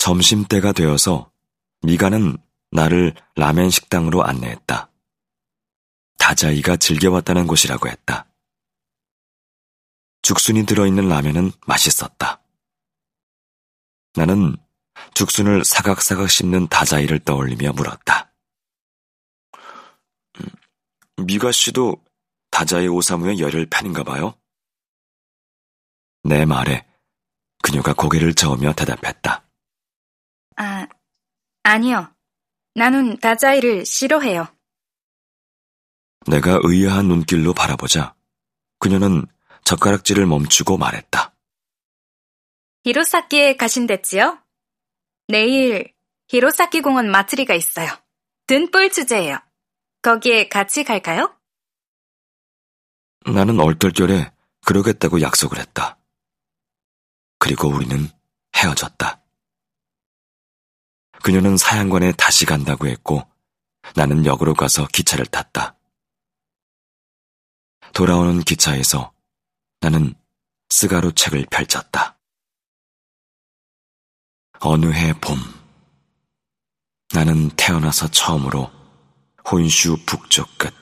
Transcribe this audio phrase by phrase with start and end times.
[0.00, 1.30] 점심때가 되어서
[1.82, 2.38] 미가는
[2.70, 4.90] 나를 라멘 식당으로 안내했다.
[6.18, 8.26] 다자이가 즐겨왔다는 곳이라고 했다.
[10.22, 12.42] 죽순이 들어있는 라면은 맛있었다.
[14.14, 14.56] 나는
[15.12, 18.32] 죽순을 사각사각 씹는 다자이를 떠올리며 물었다.
[20.40, 22.02] 음, 미가 씨도
[22.50, 24.34] 다자이 오사무의 열혈 팬인가 봐요?
[26.22, 26.86] 내 말에
[27.62, 29.49] 그녀가 고개를 저으며 대답했다.
[30.60, 30.86] 아,
[31.62, 32.14] 아니요.
[32.74, 34.46] 나는 다자이를 싫어해요.
[36.26, 38.14] 내가 의아한 눈길로 바라보자
[38.78, 39.26] 그녀는
[39.64, 41.34] 젓가락질을 멈추고 말했다.
[42.84, 44.38] 히로사키에 가신댔지요?
[45.28, 45.94] 내일
[46.28, 47.88] 히로사키 공원 마트리가 있어요.
[48.46, 49.38] 등불 주제예요.
[50.02, 51.34] 거기에 같이 갈까요?
[53.24, 54.30] 나는 얼떨결에
[54.66, 55.98] 그러겠다고 약속을 했다.
[57.38, 58.08] 그리고 우리는
[58.56, 59.19] 헤어졌다.
[61.22, 63.26] 그녀는 사양관에 다시 간다고 했고
[63.94, 65.76] 나는 역으로 가서 기차를 탔다.
[67.92, 69.12] 돌아오는 기차에서
[69.80, 70.14] 나는
[70.68, 72.18] 스가루 책을 펼쳤다.
[74.60, 75.38] 어느 해 봄,
[77.12, 78.70] 나는 태어나서 처음으로
[79.50, 80.72] 혼슈 북쪽 끝,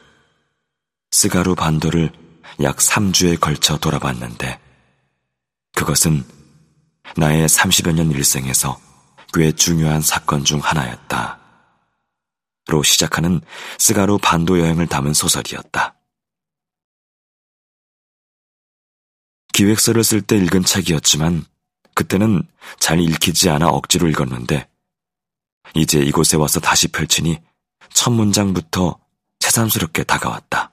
[1.11, 2.13] 쓰가루 반도를
[2.61, 4.61] 약 3주에 걸쳐 돌아봤는데,
[5.75, 6.25] 그것은
[7.17, 8.88] 나의 30여 년 일생에서
[9.33, 11.39] 꽤 중요한 사건 중 하나였다.
[12.69, 13.41] 로 시작하는
[13.79, 15.95] 쓰가루 반도 여행을 담은 소설이었다.
[19.55, 21.45] 기획서를 쓸 때 읽은 책이었지만
[21.95, 22.47] 그때는
[22.79, 24.69] 잘 읽히지 않아 억지로 읽었는데
[25.75, 27.41] 이제 이곳에 와서 다시 펼치니
[27.93, 29.01] 첫 문장부터
[29.41, 30.73] 새삼스럽게 다가왔다.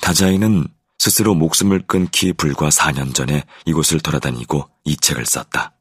[0.00, 0.66] 다자이는
[1.04, 5.76] 스스로 목숨을 끊기 불과 4년 전에 이곳을 돌아다니고 이 책을 썼다.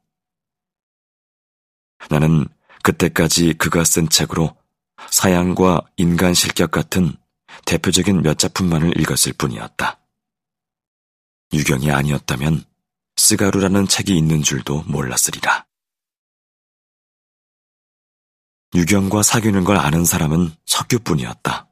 [2.10, 2.46] 나는
[2.84, 4.54] 그때까지 그가 쓴 책으로
[5.10, 7.16] 사양과 인간 실격 같은
[7.66, 9.98] 대표적인 몇 작품만을 읽었을 뿐이었다.
[11.54, 12.66] 유경이 아니었다면
[13.16, 15.66] 스가루라는 책이 있는 줄도 몰랐으리라.
[18.76, 21.70] 유경과 사귀는 걸 아는 사람은 석규뿐이었다.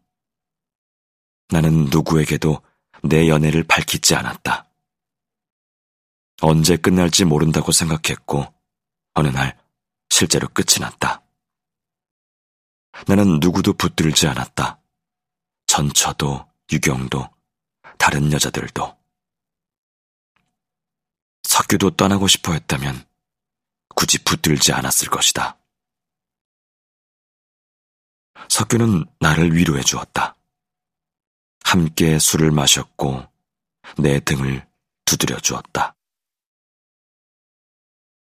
[1.49, 2.61] 나는 누구에게도
[3.03, 4.69] 내 연애를 밝히지 않았다.
[6.41, 8.53] 언제 끝날지 모른다고 생각했고,
[9.13, 9.57] 어느 날
[10.09, 11.23] 실제로 끝이 났다.
[13.07, 14.81] 나는 누구도 붙들지 않았다.
[15.67, 17.29] 전처도, 유경도,
[17.97, 18.97] 다른 여자들도.
[21.43, 23.05] 석규도 떠나고 싶어 했다면
[23.95, 25.57] 굳이 붙들지 않았을 것이다.
[28.49, 30.35] 석규는 나를 위로해 주었다.
[31.63, 33.25] 함께 술을 마셨고
[33.97, 34.67] 내 등을
[35.05, 35.95] 두드려 주었다.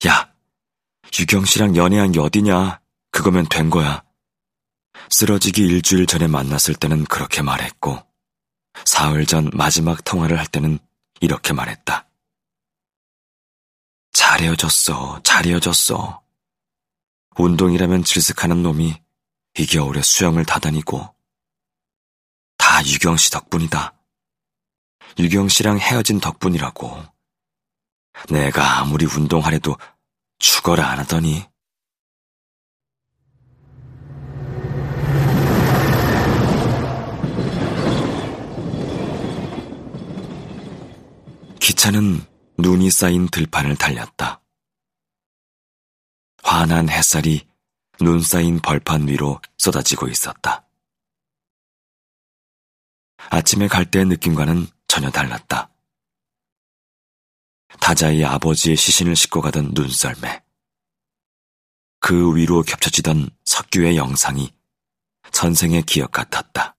[0.06, 0.32] 야,
[1.18, 2.80] 유경 씨랑 연애한 게 어디냐?
[3.10, 4.02] 그거면 된 거야.
[5.10, 8.04] 쓰러지기 일주일 전에 만났을 때는 그렇게 말했고,
[8.84, 10.78] 사흘 전 마지막 통화를 할 때는
[11.20, 12.08] 이렇게 말했다.
[14.12, 16.22] 잘 헤어졌어, 잘 헤어졌어.
[17.36, 19.00] 운동이라면 질색하는 놈이
[19.58, 21.14] 이 겨울에 수영을 다 다니고,
[22.82, 23.94] 다 유경 씨 덕분이다.
[25.18, 27.00] 유경 씨랑 헤어진 덕분이라고.
[28.28, 29.76] 내가 아무리 운동하래도
[30.40, 31.46] 죽어라 안 하더니.
[41.60, 42.26] 기차는
[42.58, 44.42] 눈이 쌓인 들판을 달렸다.
[46.42, 47.46] 환한 햇살이
[48.00, 50.61] 눈 쌓인 벌판 위로 쏟아지고 있었다.
[53.34, 55.70] 아침에 갈 때의 느낌과는 전혀 달랐다.
[57.80, 60.42] 타자의 아버지의 시신을 싣고 가던 눈썰매.
[61.98, 64.52] 그 위로 겹쳐지던 석규의 영상이
[65.30, 66.76] 전생의 기억 같았다.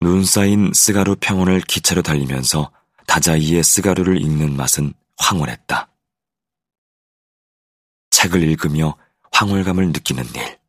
[0.00, 2.72] 눈 쌓인 스가루 평원을 기차로 달리면서
[3.08, 5.90] 다자이의 스가루를 읽는 맛은 황홀했다.
[8.10, 8.96] 책을 읽으며
[9.32, 10.61] 황홀감을 느끼는 일.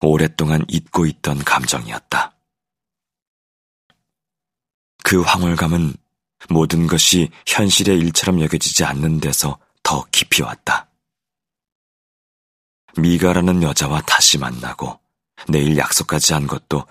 [0.00, 2.36] 오랫동안 잊고 있던 감정이었다.
[5.04, 5.94] 그 황홀감은
[6.50, 10.88] 모든 것이 현실의 일처럼 여겨지지 않는 데서 더 깊이 왔다.
[12.98, 14.98] 미가라는 여자와 다시 만나고
[15.48, 16.86] 내일 약속까지 한 것도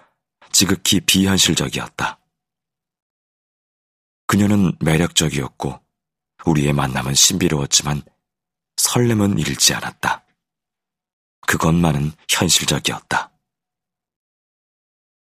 [0.51, 2.19] 지극히 비현실적이었다.
[4.27, 5.79] 그녀는 매력적이었고
[6.45, 8.01] 우리의 만남은 신비로웠지만
[8.77, 10.24] 설렘은 잃지 않았다.
[11.47, 13.31] 그것만은 현실적이었다.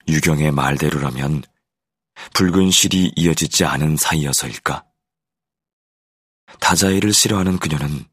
[0.08, 1.42] 유경의 말대로라면
[2.34, 4.84] 붉은 실이 이어지지 않은 사이여서일까?
[6.60, 8.06] 다자이를 싫어하는 그녀는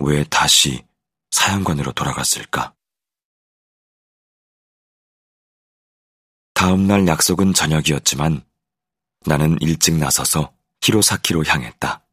[0.00, 0.84] 왜 다시
[1.30, 2.74] 사양관으로 돌아갔을까?
[6.54, 8.44] 다음날 약속은 저녁이었지만
[9.26, 12.06] 나는 일찍 나서서 히로사키로 향했다.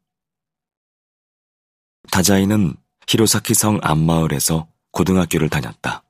[2.11, 2.75] 다자이는
[3.07, 6.03] 히로사키 성 앞마을에서 고등학교를 다녔다.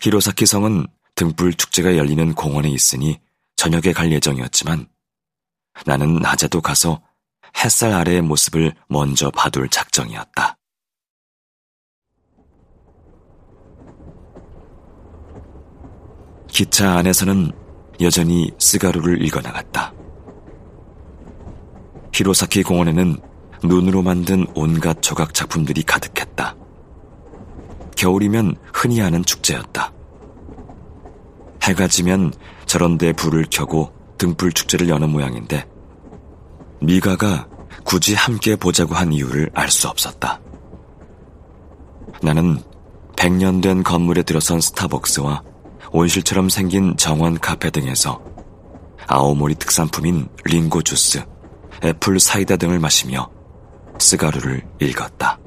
[0.00, 3.20] 히로사키 성은 등불 축제가 열리는 공원에 있으니
[3.56, 4.88] 저녁에 갈 예정이었지만
[5.86, 7.02] 나는 낮에도 가서
[7.56, 10.58] 햇살 아래의 모습을 먼저 봐둘 작정이었다.
[16.48, 17.50] 기차 안에서는
[18.00, 19.92] 여전히 스가루를 읽어나갔다.
[22.12, 23.18] 히로사키 공원에는
[23.64, 26.56] 눈으로 만든 온갖 조각 작품들이 가득했다.
[28.04, 29.90] 겨울이면 흔히 하는 축제였다.
[31.62, 32.34] 해가 지면
[32.66, 35.66] 저런 데 불을 켜고 등불 축제를 여는 모양인데
[36.82, 37.48] 미가가
[37.84, 40.38] 굳이 함께 보자고 한 이유를 알 수 없었다.
[42.20, 42.60] 나는
[43.16, 45.42] 100년 된 건물에 들어선 스타벅스와
[45.90, 48.22] 온실처럼 생긴 정원 카페 등에서
[49.06, 51.24] 아오모리 특산품인 링고 주스,
[51.82, 53.30] 애플 사이다 등을 마시며
[53.98, 55.38] 스가루를 읽었다.